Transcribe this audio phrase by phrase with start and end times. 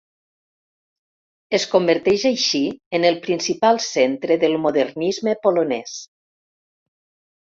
[1.57, 2.61] Es converteix així
[2.99, 5.95] en el principal centre del modernisme polonès.